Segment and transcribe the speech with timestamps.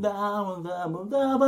[0.00, 0.08] ダ
[0.42, 1.44] ブダブダブ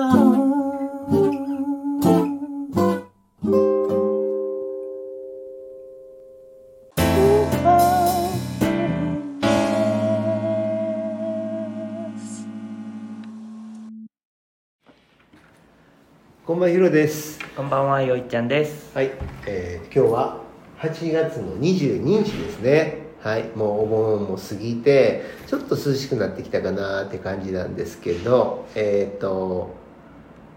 [16.45, 17.41] こんばんは、ひろです。
[17.57, 18.95] こんばんは、よいちゃんです。
[18.95, 19.13] はい、
[19.47, 20.43] えー今日は
[20.79, 23.02] 8月の22日ですね。
[23.23, 29.77] はい、もうお盆も過ぎて、ちょっと涼しくなってきたかなって感じなんですけど、えっ、と、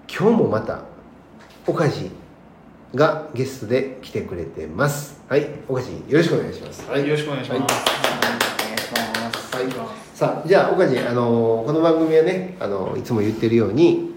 [0.09, 0.81] 今日もまた、
[1.67, 2.09] おかじ
[2.95, 5.21] がゲストで来てくれてます。
[5.29, 6.89] はい、おかじよろしくお願いします。
[6.89, 7.59] はい、よろしくお願いします。
[7.59, 7.71] お願い。
[9.67, 14.11] はい、さあじゃあ岡地あのこの番組はねあのいつも言ってるように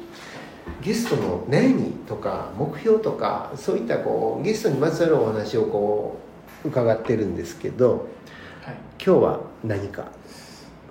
[0.83, 6.19] ゲストの悩みとか目標とかそういったこうゲストにまつわるお話をこ
[6.65, 8.09] う伺ってるんですけど
[8.69, 10.13] はい、今日は何か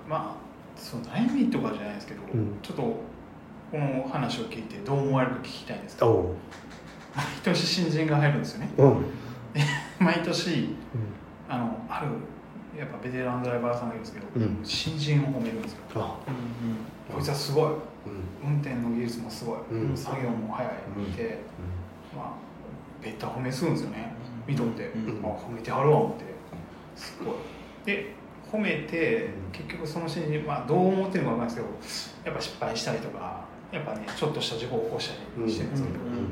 [0.08, 0.36] まあ、
[0.76, 2.58] その悩みとかじゃないですけど、うん。
[2.60, 2.98] ちょっとこ
[3.72, 6.34] の話を聞いてどう思われるか聞きたいんですけど、
[7.14, 8.70] 毎年新人が入るんですよね。
[8.78, 9.04] うん。
[10.04, 10.74] 毎年
[11.48, 12.08] あのある
[12.76, 14.58] やっぱベテランドライバーさんがいるんですけど、うん。
[14.64, 15.78] 新人を褒めるんですよ。
[15.94, 16.18] あ。
[17.12, 17.78] こいつはすごい、うん。
[18.42, 19.96] 運転の技術もすごい、うん。
[19.96, 21.38] 作業も早いって、
[22.12, 22.32] まあ
[23.00, 24.12] ベッタ褒めするんですよね。
[24.48, 25.24] 見とって、うん。
[25.24, 26.24] あ褒めてはるわ思って。
[26.96, 27.34] すごい
[27.88, 28.04] で
[28.52, 36.28] 褒めて結局その新人、まあ、どう思ってるのか分かんないですけどやっぱ失敗したりとかやっぱねちょっとした事故を起こしたりしてるんですけど、うん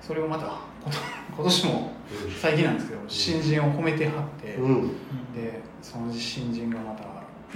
[0.00, 0.46] それをまた
[0.82, 0.96] こと
[1.36, 1.92] 今年も
[2.40, 4.74] 最近なんですけど新人を褒めてはって、うん。
[4.74, 4.88] うん。
[5.34, 7.02] でその新人がまた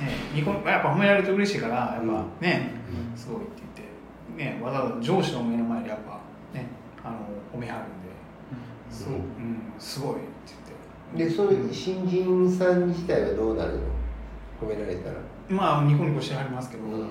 [0.03, 2.71] ねニコやっぱ褒められると嬉しいからやっぱね、
[3.17, 3.63] すごいって
[4.37, 6.21] 言ってねわざわざ上司の目の前でやっぱ
[6.53, 6.67] ね
[7.03, 7.19] あの
[7.51, 8.13] 褒めはるんで、
[8.91, 10.64] すごい、うん、すごいって言って
[11.17, 13.79] でその新人さん自体はどうなるの？
[14.61, 15.17] 褒められたら。
[15.49, 17.01] まあニコニコしてはりますけど、ううん。
[17.01, 17.07] ん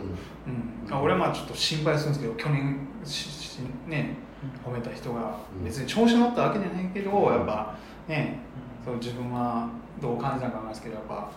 [0.90, 4.16] あ俺はまあちょっと心配するんですけど去年ししね
[4.66, 5.66] 褒めた人がうん。
[5.66, 7.78] 別に調子乗ったわけじゃないけど、やっぱ
[8.08, 8.40] ね
[8.84, 9.70] そう自分は
[10.02, 11.32] どう感じたかないですけどやっぱ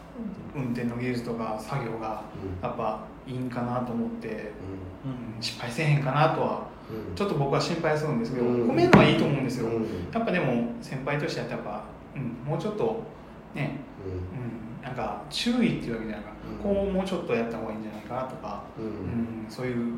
[0.55, 2.23] 運転の技術とか作業が
[2.62, 4.53] やっぱいいんかなと思って、
[5.05, 5.41] うん。
[5.41, 7.15] 失敗せえへんかなとはうん。
[7.15, 8.71] ちょっと僕は心配するんですけど、うん。
[8.71, 9.83] 褒めるのはいいと思うんですよ、うん。
[10.12, 11.84] やっぱでも先輩としてやっぱ、
[12.16, 13.03] うん、もうちょっと
[13.54, 14.12] ねうん。
[14.12, 16.32] うん、なんか注意っていうわけじゃないか、
[16.65, 16.75] うん。
[16.75, 19.94] こうもうちょっとやった方がいいんじゃないかなとか、ううんんそういう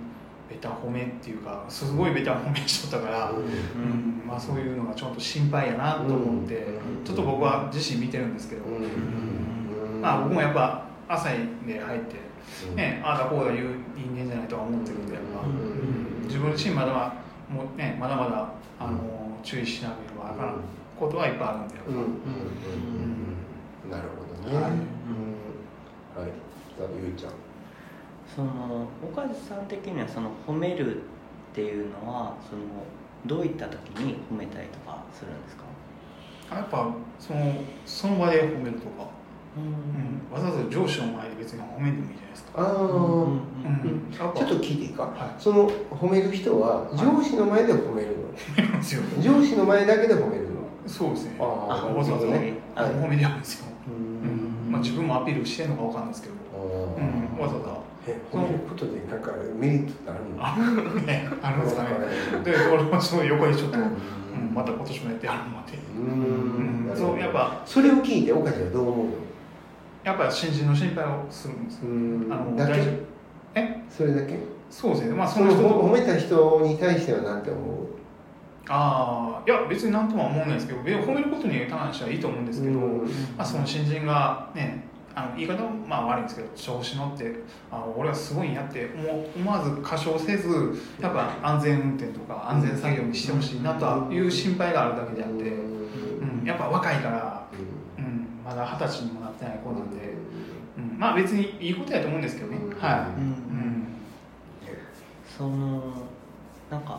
[0.49, 4.23] ベタ褒めっていうかすごいベタ褒めしとったから、うん。
[4.27, 7.05] まあ、そういうのがちょっと心配やなと思って、うん。
[7.05, 9.95] ちょっと僕は自身見てるんですけど、うん。
[9.95, 10.01] うん。
[10.01, 12.17] まあ、僕もやっぱ朝で入って、
[12.71, 12.77] うん。
[12.77, 15.47] ね、ああだこうだ言う人間じゃないとは思ってるんでやっぱ、
[16.25, 17.15] 自分自身まだまだ
[17.55, 20.61] もう、ね、まだまだあの注意しなければならない
[20.98, 21.97] ことはいっぱいあるんでやっぱ、うん。
[21.97, 22.04] うん。
[22.04, 22.10] うん。
[23.84, 23.91] うん。
[23.91, 24.56] なるほどね。
[24.56, 24.72] はい。
[24.72, 24.82] うん。
[26.14, 26.32] はい。
[27.03, 27.32] ゆいちゃん。
[28.34, 31.00] その岡地さん的にはその褒めるっ
[31.54, 32.62] ていうのはその
[33.26, 35.64] どういった時に褒めたりとかするんですか？
[36.54, 39.09] やっぱそのその場で褒めるとか、
[39.56, 42.66] ううん、わざわざ上司の前で別に褒めんでもいいじゃないですか、ああ、
[44.36, 45.03] ちょっと聞いていいか？
[45.03, 49.22] はその褒める人は上司の前で褒めるい褒めますよの。
[49.22, 50.58] 上司の前だけで褒めるの。
[50.89, 51.37] そうですね。
[51.39, 51.47] ああ
[51.95, 52.55] わざわざね。
[52.75, 53.67] 褒めてあるんですよ、
[54.71, 61.07] まあ、自分もアピールしてんのかわかんないですけど、あうん、わざわえ褒めることでなんかメリットってある？
[61.07, 61.91] ねあるんですかね。
[62.35, 66.91] うんで俺もその横にちょっと、ううんん、また今年もやってやるので、うん。
[66.91, 66.97] うん。
[66.97, 67.63] そうやっぱ。
[67.67, 69.13] それを聞いて岡ちゃんはどう思うの？
[70.05, 71.81] やっぱ新人の心配をするんです。
[71.81, 72.33] よ、うん。
[72.33, 72.73] あのだけ？
[72.73, 72.95] 大丈夫。
[73.57, 73.85] え？
[73.91, 74.39] それだけ？
[74.71, 75.15] そうですね。
[75.15, 77.87] まあそそのの人と褒めた人に対してはなんて思う？
[78.68, 83.09] ああいや別に何とも思わないですけど褒めることに関してはいいと思うんですけど、うん。
[83.36, 84.84] まあ、その新人がね
[85.15, 87.34] あの言い方もまあ悪いんですけど調子乗って
[87.70, 88.91] あ俺はすごいんやって
[89.36, 90.48] 思わず過小せず
[91.00, 97.47] やっぱ安全運転とか安全作業にしてほしいなという心配があるだけであって、うん、やっぱ若いから、
[97.98, 99.97] うん、まだ二十歳にもなってない子なんで、
[100.76, 103.88] うん、まあ別にいいことやと思うんですけどね、はい、うん。
[105.38, 105.82] その
[106.68, 106.98] なんか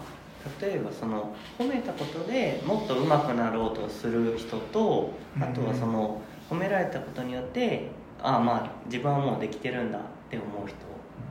[0.61, 7.91] 例えばその褒めたことでもっと上手くなろうとする人とあとはその褒められたことによって
[8.21, 10.75] ああまあ自分はもうできてるんだって思う人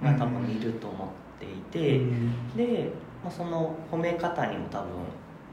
[0.03, 1.09] が多分いると思っ
[1.39, 2.01] ていて、
[2.57, 2.91] で、
[3.23, 4.89] まあ、その褒め方にも多分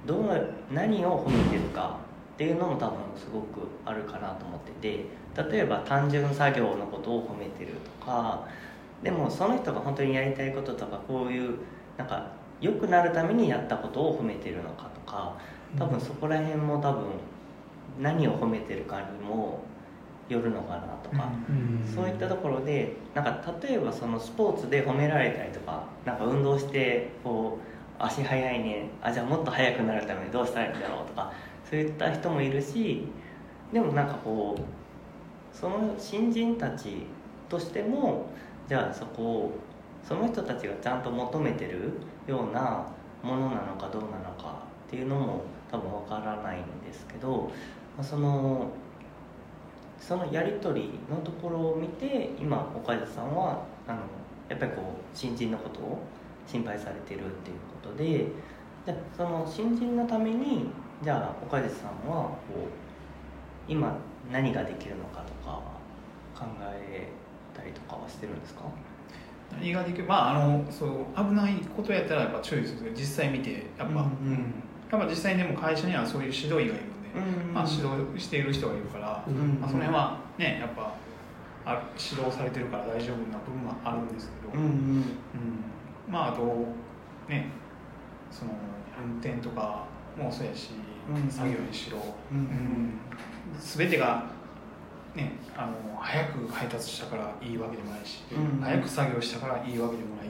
[0.06, 1.98] どう何を褒めてるか
[2.36, 5.06] っていうのも多分すごくあるかなと思って
[5.44, 8.46] て例えば単純作業のことを褒めてるとか
[9.02, 11.60] でもその人が本当にやりたいこととかこういう
[11.98, 12.32] なんか
[12.62, 15.38] 良くなるためにやったことを褒めてるのかとか
[15.78, 17.06] 多分そこら辺も多分
[18.00, 19.64] 何を褒めてるかにも
[20.28, 21.32] よるのかなとか、
[21.94, 31.32] そういったところでなんか例えばそのスポーツで褒められたりとかなんか運動してこう足速いねあじゃあもっと速くなるためにどうしたらいいんだろうとか
[31.70, 33.04] そういった人もいるし
[33.72, 37.06] でもなんかこうその新人たち
[37.48, 38.26] としても
[38.68, 39.52] じゃあそこを
[40.04, 41.94] その人たちがちゃんと求めてる
[42.28, 42.86] ような
[43.24, 45.42] ものなのかどうなのかっていうのも
[45.72, 47.52] 多分わからないんですけど
[48.02, 48.68] その
[50.00, 54.00] そのやり取りのところを見て今岡地さんはあの
[54.50, 56.00] やっぱりこう新人のことを
[56.46, 58.28] 心配されてるっていうことで
[58.86, 60.68] じゃその新人のために
[61.04, 62.38] じゃあ岡地さんはこ
[62.68, 63.96] う今
[64.32, 65.60] 何ができるのかとか
[66.38, 67.08] 考え
[67.56, 68.62] たりとかはしてるんですか？
[69.52, 70.06] 何ができる？
[70.06, 72.80] まああのそう危ないことやったらやっぱ注意する。
[72.84, 74.54] けど実際見てやっぱ、うんうん
[74.92, 76.80] やっぱ実際にでも会社にはそういう指導医がいるんで、
[77.16, 77.54] うんうん。
[77.54, 80.94] まあ、指導している人がいるから、うんまあ、その辺はねやっぱ
[81.66, 84.70] あ指導されてるから大丈夫な部分はあるんですけど、うんうん。
[84.70, 85.04] うん。
[86.08, 86.44] まああと
[87.28, 87.50] ね
[88.30, 88.52] その
[89.04, 90.70] 運転とかもそうやし、
[91.10, 91.98] うん作業にしろ、
[92.32, 92.38] うん。
[92.38, 93.00] うん。
[93.60, 94.24] 全てが
[95.16, 100.28] ねあの早く配達したからいいわけでもないし、うん早く作業したからいいわけでもない、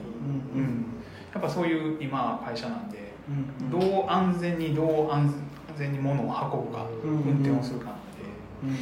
[0.54, 0.86] うんうん
[1.34, 5.34] やっぱそういう今会社なんで、うんどう安全にどう安
[5.76, 8.22] 全に物を運ぶか、うん運転をするかなんで、
[8.62, 8.76] うんうん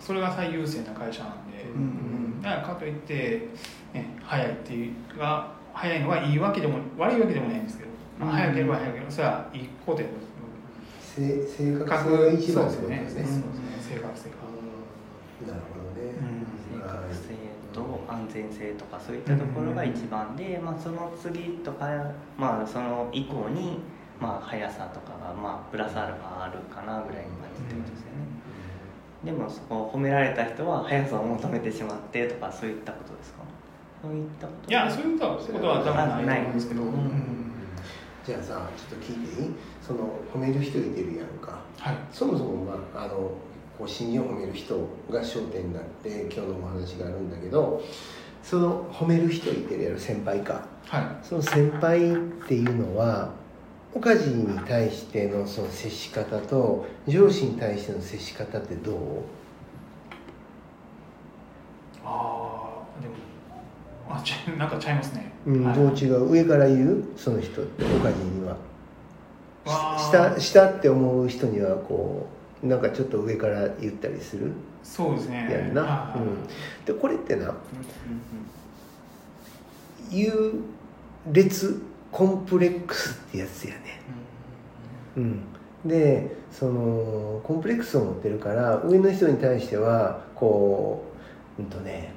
[0.00, 1.84] それが最優先な会社なんで、うんう
[2.38, 3.48] んだからかといって、
[3.92, 10.14] ね、早いっていうが早いのがいいわけでも悪いわけでもないんですけど、まあ、うん早ければ早ければそれはいいことやと
[11.14, 13.06] せ正確性が一番ですね。
[13.06, 13.24] そうですね。
[13.94, 14.36] 正確性が、
[15.42, 16.14] なるほどね、
[16.70, 17.14] 正確はい。
[17.14, 17.34] 性
[17.72, 21.86] と安全性とかそういったところが一番で、まあ、その次とか、
[22.38, 23.80] まあ、その以降に、
[24.20, 28.22] まあ、速さとかが、まあ、プラスアルファあるかなぐらいの感じってことですよね、
[29.24, 33.38] でもそこを褒められた人は速さを求めてしまってとかそういったことですか？
[34.02, 36.40] そういったこといやそういうことは多分ない。
[36.40, 36.90] と思うんですけど、うん。
[38.24, 39.50] じゃあさちょっと聞いていい？
[39.82, 41.58] その褒める人いてるやんか。
[41.78, 41.96] はい。
[42.12, 43.32] そもそも、まあ、あの
[43.78, 44.76] こう新人を褒める人
[45.10, 47.82] が焦点になって今日のお話があるんだけど
[48.42, 50.66] その褒める人いてるやろ先輩か。
[50.86, 51.26] はい。
[51.26, 52.16] その先輩っ
[52.46, 53.32] ていうのは
[53.94, 58.96] 岡地に対してのその接し方と上司に対しての接し方ってどう？
[62.04, 63.14] ああでも
[64.08, 65.74] あちゃなんかちゃいますね、うん、はい。
[65.74, 66.30] どう違う。
[66.30, 67.04] 上から言う？
[67.16, 68.56] その人って岡地には。
[69.98, 74.52] 下下って思う人にはこうなんかちょっと上から言ったりする？
[74.82, 75.48] そうですね。
[75.50, 76.46] やんな、はいうん、
[76.84, 77.54] でこれってな
[80.10, 80.62] 優
[81.30, 84.00] 劣コンプレックスってやつやね。
[85.16, 85.40] うん
[85.84, 91.04] でそのコンプレックスを持ってるから上の人に対してはこ
[91.58, 92.14] ううんとね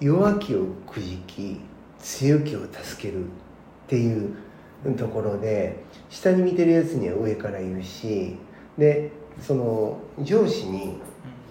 [0.00, 1.60] 弱きをくじき
[2.00, 3.28] 強きを助けるっ
[3.86, 4.34] ていう
[4.96, 5.76] ところで
[6.08, 8.36] 下に見てるやつには上から言うし
[8.76, 11.00] でその上司に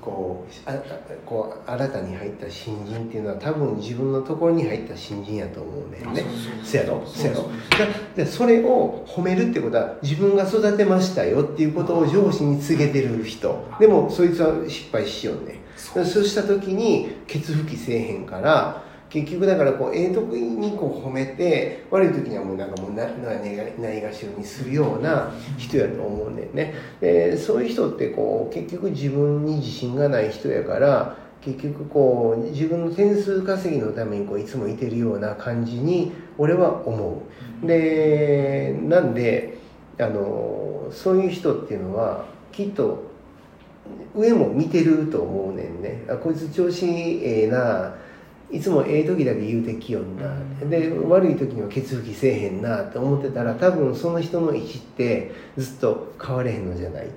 [0.02, 0.78] こうああ
[1.26, 6.24] こう新たに入った新人っていうのは多分自分のところに入った新人やと思うねんね。
[6.64, 7.06] そやろ？
[7.06, 7.50] そやろ？
[8.16, 13.68] でそれを褒めるってことは自分が育てましたよっていうことを上司に告げてる人。
[13.82, 15.60] でもそいつは失敗しようね。
[15.76, 16.06] そう。
[16.06, 26.74] した時にケツ吹きせえへんから結局だからこうええ時にこう褒めて悪い時にはもうなんかもうななないないがしろにするような人やと思うねんね。
[27.00, 37.22] でそういう人ってこう結局自分に自信がない人やから結局こう自分の点数稼ぎのためにこういつもいてるような感じに俺は思
[37.64, 37.66] う。
[37.66, 39.58] でなんで
[40.00, 43.08] あのそういう人っていうのはきっと
[44.16, 46.04] 上も見てると思うねんね。
[46.10, 47.96] あこいつ調子ええな
[48.50, 50.34] いつもええ時だけ言うてきよんな、
[50.70, 57.08] で悪い時にはケツ拭きせえへんなって思ってたら多分その人の意思ってずっと変われへんのじゃない。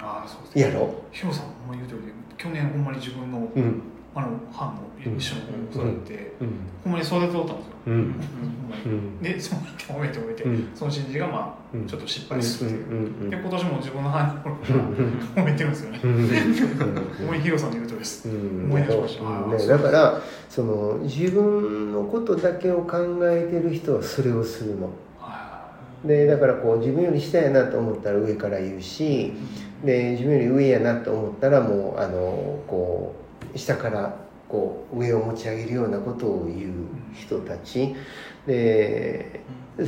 [0.00, 0.62] ああそうですね。
[0.62, 0.94] やろ。
[1.10, 2.02] ヒロさんも言うとり
[2.36, 3.82] 去年ほんまに自分の、うん
[4.18, 6.48] あの班の一緒に育てて、うん。
[6.82, 9.22] ほんまに育てとったんですよ、うん。
[9.22, 10.72] でそうやって褒めて褒めて、うん。
[10.74, 11.86] その新人がまあ、うん。
[11.86, 12.94] ちょっと失敗するって
[13.24, 14.92] いう、で今年も自分の班におるからうん
[15.36, 16.12] 褒めてるんですよね、うん。
[16.18, 17.26] ほん。
[17.28, 18.64] まにヒロさんの言うとりです、うん。
[18.64, 19.24] 思い出しました。
[19.24, 19.56] うん。
[19.56, 24.90] ねだからその自分のことだけを考えてる人はそれをするの。
[25.20, 25.70] は
[26.04, 29.32] でだからこう自分より下やなと思ったら上から言うし
[29.84, 34.16] で自分より上やなと思ったらもうあのこう下から
[34.48, 36.72] こう上を持ち上げるようなことを言う
[37.14, 37.94] 人たち。
[38.46, 39.40] で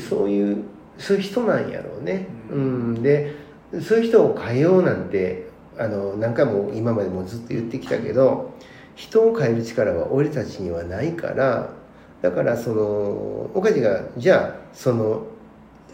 [0.08, 0.64] そういう
[0.98, 2.94] そういう人なんやろうね、ううん。
[2.94, 3.34] ん、で
[3.80, 5.48] そういう人を変えようなんて
[5.78, 8.52] あの何回も今までもずっと言ってきたけど
[8.96, 11.70] 人を変える力は俺たちにはないから
[12.20, 15.24] だからその岡地がじゃあその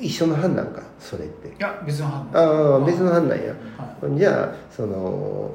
[0.00, 1.48] 一緒の班なんかそれって。
[1.48, 2.30] い、いや別の班。
[2.34, 2.40] あ
[2.82, 3.54] あ別の班なんや。
[3.78, 5.54] はじゃあその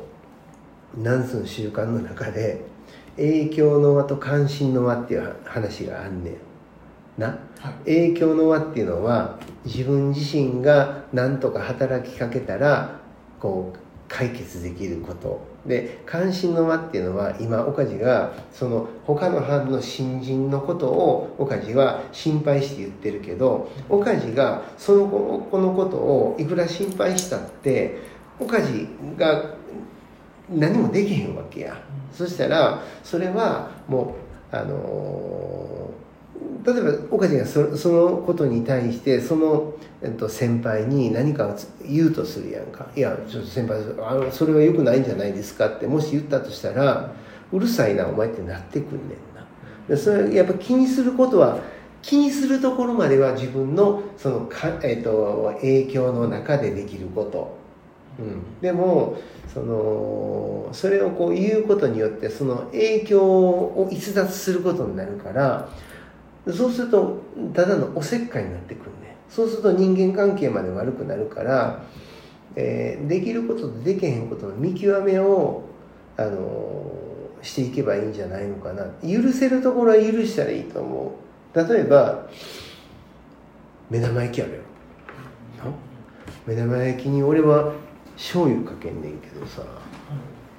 [0.97, 2.61] 何つの習慣の中で
[3.15, 6.35] 影響の輪と関心の輪っていう話があんねん
[7.17, 7.27] な。
[7.59, 7.73] はい。
[7.85, 12.99] 影響の輪っていうのは自分自身が何とか働きかけたら
[13.39, 15.51] こう解決できること。
[15.65, 27.99] で関心の輪っていうのは今岡地がその他の班の新人のことを岡地は心配して言ってるけど岡地がその子子のことをいくら心配したって
[28.39, 29.60] 岡地が
[30.51, 31.77] 何もできへんわけや、
[32.13, 34.15] そしたらそれはも
[34.51, 36.01] うあのー
[36.63, 41.55] 例えば岡地がそそのことに対してその、えっと、先輩に何かを
[41.87, 47.13] 言うとするやんか「いやちょっと先輩あのそれは良くないんじゃないですか」ってもし言ったとしたら
[47.51, 49.45] 「うるさいなお前」ってなってくんねんな。
[49.87, 51.57] でそれやっぱ気にすることは
[52.01, 57.55] 気にするところまでは自分のそのか、えっと、影響の中でできること、
[58.21, 59.17] うん、でも
[59.53, 65.69] そのそれをこう言うことによってその影響を逸脱することになるから
[66.47, 67.21] そうすると
[67.53, 69.15] ただのおせっかいになってくるね。
[69.29, 71.83] そうすると人間関係まで悪くなるから、
[72.55, 75.63] えーできることとできへんことの見極めを、
[76.17, 76.91] あの
[77.41, 78.83] していけばいいんじゃないのかな。
[79.01, 81.13] 許せるところは許したらいいと思
[81.55, 81.57] う。
[81.57, 82.27] 例えば
[83.89, 84.57] 目玉焼きあるよ
[86.47, 87.73] 目玉焼きに俺は
[88.21, 89.63] 醤油かけんねんけどさ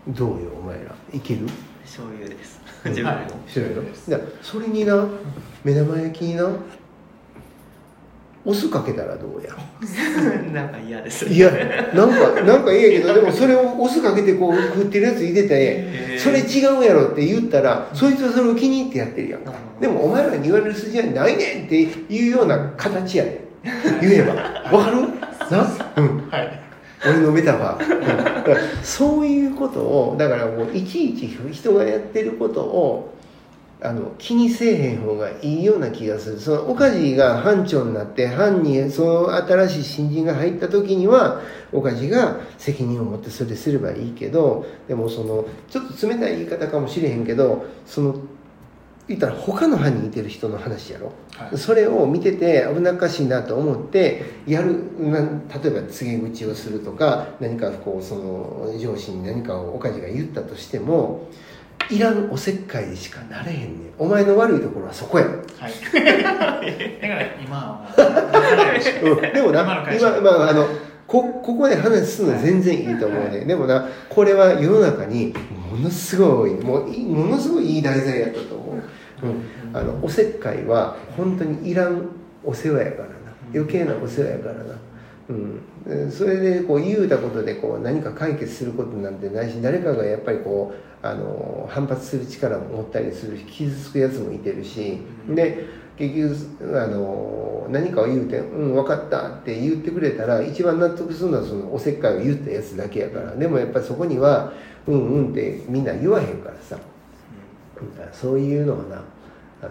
[0.09, 0.93] どうよお前ら？
[1.15, 1.47] いける？
[1.85, 2.61] 醤油です。
[2.85, 2.91] うん。
[2.91, 3.85] 自分の？
[4.09, 5.07] だからそれにな
[5.63, 6.49] 目玉焼きにな
[8.45, 9.55] お酢かけたらどうや？
[10.53, 11.27] なんか嫌です。
[11.27, 11.53] いや
[11.95, 19.53] なんかなんかいいやけどでもそれをお酢かけてこう食ってるやついててそれ違うやろって言ったらそいつはそれを気に入ってやってるやんか。
[19.53, 19.81] うん。
[19.81, 23.41] でもお前らに言われる筋合いないねんっていうような形やで
[24.01, 24.35] 言えば。
[24.77, 25.03] わかる？
[25.57, 25.69] な？
[25.97, 26.29] うん。
[26.29, 26.62] はい
[27.05, 33.13] 俺のメタファー、そういうことをだからもういちいち人がやってることを
[33.85, 36.41] あの気にせえへん方がいいような気がする。
[36.41, 41.41] その岡地が班長になって班にその新しい新人が入った時には
[41.73, 48.15] 岡地が責任を持ってそれすればいいけどでもそのちょっと冷たい言い方かもしれへんけどその
[49.17, 51.13] 言ったら他の班にいてる人の話やろ？
[51.37, 51.59] はい。
[51.59, 61.29] それを見てて危なっかしいなと思ってやるなん例えば告げ口をするとか何かこうその上司に何かを岡地が言ったとしても
[61.91, 63.93] いらんおせっかいでしかなれへんねん。
[63.99, 65.33] お前の悪いところはそこや、は
[65.69, 65.73] い。
[65.93, 67.95] だから今は
[69.03, 70.17] もう ん、でもな今の会社。
[70.17, 70.67] 今、まあ、あの
[71.07, 75.35] こここで話すの全然いいと思うね、はでもなこれは世の中に
[75.71, 78.62] ものすごいもういものすごいいい題材やったと思う、うん、
[79.73, 82.09] あのおせっかいは本当にいらん
[82.45, 83.23] お世話やからな。
[83.55, 84.79] 余計なお世話やからな、
[85.29, 94.99] うん、でそれでこう言うたことでこう何か解決することなんてないし誰かがやっぱりこうあの反発する力を持ったりするし傷つくやつもいてるし
[95.29, 103.37] で結局あの何かを言うて「うん分かった」って言ってくれたら一番納得するのはそのおせっかいを言ったやつだけやから。
[103.37, 104.53] でもやっぱりそこには
[104.89, 106.79] 「うんうん」ってみんな言わへんからさ
[108.13, 109.71] そういうのはな、あの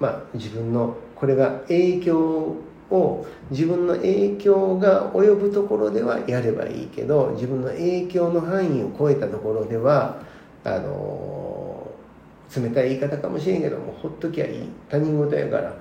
[0.00, 2.56] まあ、自分のこれが影響
[2.90, 10.20] を自分の影響が及ぶところではやればいいけど自分の影響の範囲を超えたところでは
[10.64, 11.90] あの
[12.54, 14.68] 冷たい言い方かもしれんけどもほっときゃいい。
[14.90, 15.74] 他人事やから、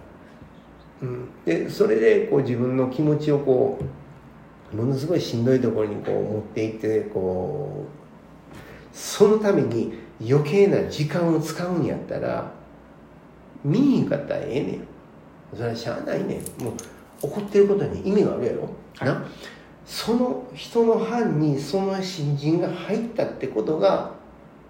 [1.01, 3.77] うん、でそれでこう自分の気持ちをこ
[4.73, 12.51] うものすごいしんどいところにこう持っていってこうそのために余計な時間を使うんやったら
[13.63, 14.87] 見にんかったらええねん。
[15.55, 16.63] それはしゃあないねん。
[16.63, 16.73] もう
[17.21, 18.69] 怒ってることに意味があるやろ、
[19.01, 19.23] な。
[19.85, 24.11] その人の班にその新人が入ったってことが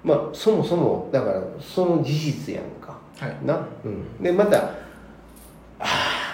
[0.04, 2.98] まあそもそもだからその事実やんか。
[3.20, 3.46] はい。
[3.46, 4.58] な、うん、でまた
[5.80, 5.86] 「あ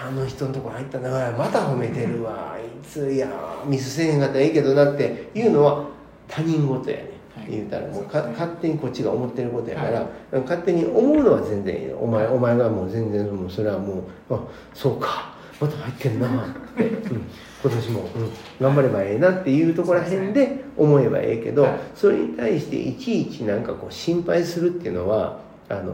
[0.06, 2.54] ああの人のとこ入ったなまた褒めてるわ。
[2.54, 3.30] あいついや
[3.66, 5.86] ミスせえへんかったらいいけどな」っていうのは
[6.28, 7.17] 他人事やね、はい
[7.48, 10.08] 言うたらもうかそうですね勝手にこっちが思ってることやから、は
[10.44, 11.88] 勝手に思うのは全然いい。
[11.88, 14.40] よお前お前がもう全然もうそれはもうあ
[14.74, 15.36] そうか。
[15.60, 16.28] また入ってんな。
[16.28, 17.22] って、うん、
[17.64, 21.80] 今年も、うん、頑張ればええなっていうところらへんで思えばええけど、はい。
[21.96, 25.40] それに対していちいちなんかこう心配するっていうのは
[25.70, 25.94] あの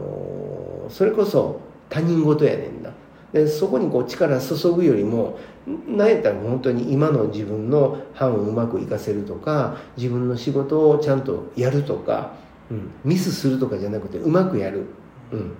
[0.88, 2.90] ーそれこそ他人事やねんな
[3.34, 5.36] でそこにこう力注ぐよりも
[5.68, 12.34] んなんやったら本当に今の自分の班をうまく活かせるとか自分の仕事をちゃんとやるとか、
[12.70, 14.86] うん、ミスするとかじゃなくてうまくやる、
[15.32, 15.52] うん、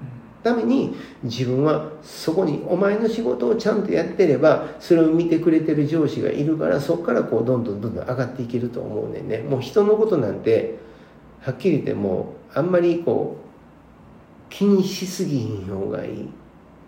[0.45, 9.38] ために自分はそこにお前の仕事をちゃんとやってればそれを見てくれてる上司がいるからそこからこうどんどんどんどん上がっていけると思うねんね。
[9.38, 10.78] もう人のことなんて
[11.40, 13.45] はっきり言ってもうあんまりこう
[14.49, 16.28] 気にしすぎひん方がいい。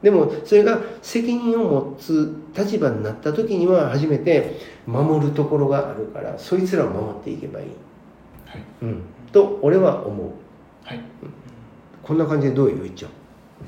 [0.06, 7.66] でもそれが責任を持つ立場になった時には初めて守るところがあるからそいつらを守っていけばいい、
[8.46, 8.62] はい。
[8.82, 10.30] うん、と俺は思う。
[10.84, 11.00] はい。
[12.04, 13.10] こんな感じでどうよいっちゃん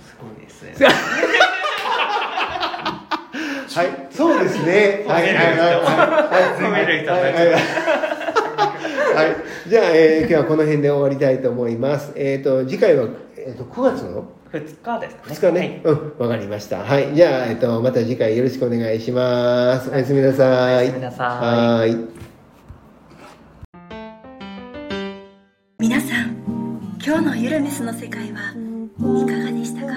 [0.01, 0.87] すごいですね。
[3.75, 5.05] はい、そうですね。
[5.11, 5.55] はい、はい、はい、は
[6.57, 7.47] い、褒める人はい、はい、はい。
[7.47, 7.59] はい。
[9.69, 12.13] じゃあ、えー、今日はこの辺で終わりたいと思います。
[12.15, 14.38] えっ、と、次回は、えっ、と、9月の？
[14.53, 15.83] 2日ですね2日ね。
[15.85, 16.79] うん、わかりました。
[16.79, 19.91] はい、じゃあ、えっ、と、また次回よろしくお願いします。
[19.91, 20.85] おやすみなさい。
[20.85, 22.09] おやすみなさいはーい。
[25.81, 26.37] 皆さん
[27.05, 29.95] 今日のゆるメスの世界はいかがでしたか？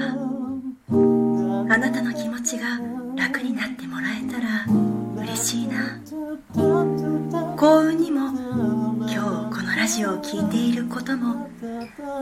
[1.73, 2.79] あなたの気持ちが
[3.15, 4.65] 楽になってもらえたら
[5.23, 5.99] 嬉しいな
[7.57, 8.29] 幸運にも
[9.91, 11.49] ジオを聴いていることも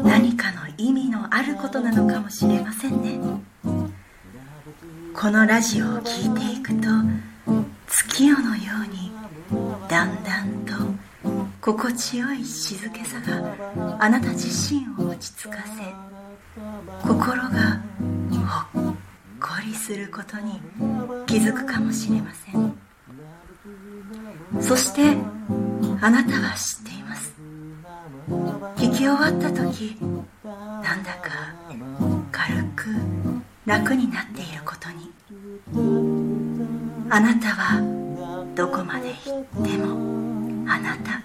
[0.03, 3.19] 何かの意味のあることなのかもしれませんね。
[5.13, 6.87] このラジオを聴いていくと
[7.87, 9.11] 月夜のように
[9.87, 10.73] だんだんと
[11.61, 13.53] 心地よい静けさが
[13.99, 17.49] あなた自身を落ち着かせ心が
[18.73, 18.95] ほっ
[19.39, 20.59] こりすることに
[21.27, 22.75] 気づくかもしれません。
[24.59, 25.15] そして
[26.01, 26.98] あなたは知ってい
[28.75, 29.97] 聞き終わった時
[30.43, 31.53] なんだか
[32.31, 32.85] 軽く
[33.65, 35.11] 楽になっていることに。
[37.11, 37.81] あなたは
[38.55, 41.23] どこまで行ってもあなた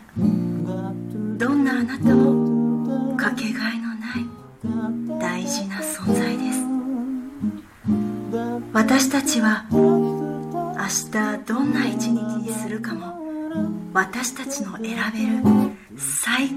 [1.37, 6.65] どんなあなたもかけがえのない大事な存在です。
[8.73, 10.79] 私たちは明
[11.11, 13.15] 日どんな一日にするかも
[13.93, 14.97] 私たちの選べる
[15.97, 16.49] 最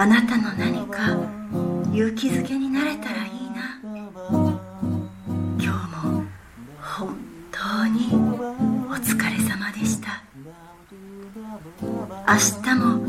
[0.00, 1.14] あなたの何か
[1.92, 3.78] 勇気づけになれたらいいな。
[4.32, 4.58] 今
[5.58, 5.74] 日も
[6.80, 7.14] 本
[7.52, 8.06] 当に
[8.88, 10.22] お疲れ様でした。
[11.82, 11.88] 明
[12.62, 13.02] 日も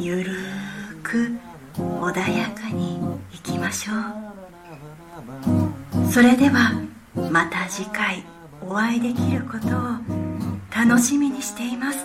[0.00, 1.30] ゆるーく
[1.78, 2.98] 穏やかに
[3.32, 3.96] いきましょう。
[6.10, 6.72] それでは
[7.30, 8.24] また次回
[8.60, 9.70] お会いできることを
[10.76, 12.04] 楽しみにしています。